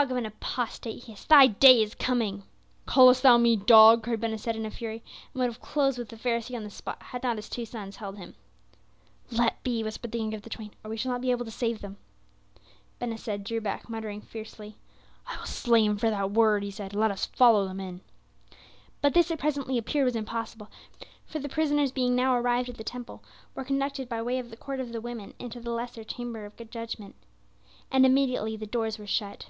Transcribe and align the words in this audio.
"Dog 0.00 0.10
of 0.10 0.18
an 0.18 0.26
apostate!" 0.26 1.04
he 1.04 1.12
hissed, 1.12 1.30
"thy 1.30 1.46
day 1.46 1.80
is 1.82 1.94
coming." 1.94 2.42
"Callest 2.84 3.22
thou 3.22 3.38
me 3.38 3.56
dog?" 3.56 4.02
cried 4.02 4.20
Ben 4.20 4.32
Hesed 4.32 4.48
in 4.48 4.66
a 4.66 4.70
fury, 4.70 5.02
and 5.32 5.40
would 5.40 5.46
have 5.46 5.62
closed 5.62 5.96
with 5.96 6.10
the 6.10 6.16
Pharisee 6.18 6.54
on 6.54 6.62
the 6.62 6.68
spot, 6.68 7.02
had 7.04 7.22
not 7.22 7.36
his 7.36 7.48
two 7.48 7.64
sons 7.64 7.96
held 7.96 8.18
him. 8.18 8.34
"Let 9.30 9.62
be," 9.62 9.82
whispered 9.82 10.12
the 10.12 10.18
younger 10.18 10.36
of 10.36 10.42
the 10.42 10.50
twain, 10.50 10.72
"or 10.84 10.90
we 10.90 10.98
shall 10.98 11.10
not 11.10 11.22
be 11.22 11.30
able 11.30 11.46
to 11.46 11.50
save 11.50 11.80
them." 11.80 11.96
Ben 12.98 13.12
Hesed 13.12 13.42
drew 13.44 13.62
back, 13.62 13.88
muttering 13.88 14.20
fiercely. 14.20 14.76
"I 15.26 15.38
will 15.38 15.46
slay 15.46 15.86
him 15.86 15.96
for 15.96 16.10
that 16.10 16.32
word," 16.32 16.62
he 16.62 16.70
said. 16.70 16.92
"Let 16.94 17.10
us 17.10 17.24
follow 17.24 17.66
them 17.66 17.80
in." 17.80 18.02
But 19.00 19.14
this 19.14 19.30
it 19.30 19.38
presently 19.40 19.78
appeared 19.78 20.04
was 20.04 20.16
impossible; 20.16 20.70
for 21.24 21.38
the 21.38 21.48
prisoners 21.48 21.92
being 21.92 22.14
now 22.14 22.34
arrived 22.36 22.68
at 22.68 22.76
the 22.76 22.84
Temple, 22.84 23.24
were 23.54 23.64
conducted 23.64 24.06
by 24.06 24.20
way 24.20 24.38
of 24.38 24.50
the 24.50 24.56
Court 24.58 24.80
of 24.80 24.92
the 24.92 25.00
Women 25.00 25.32
into 25.38 25.60
the 25.60 25.70
lesser 25.70 26.04
chamber 26.04 26.44
of 26.44 26.70
judgment. 26.70 27.14
And 27.90 28.04
immediately 28.04 28.54
the 28.54 28.66
doors 28.66 28.98
were 28.98 29.06
shut. 29.06 29.46